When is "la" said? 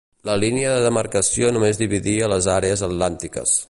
0.27-0.37